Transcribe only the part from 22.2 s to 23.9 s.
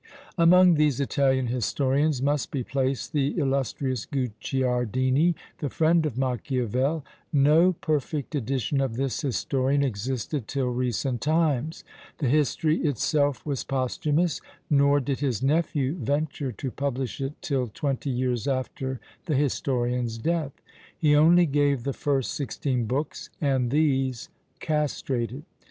sixteen books, and